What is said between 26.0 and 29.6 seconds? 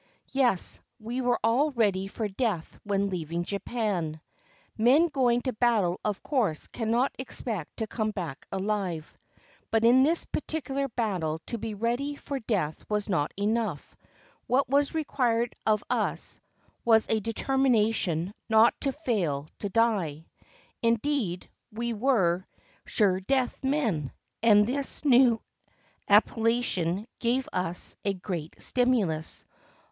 appellation gave us a great stimulus.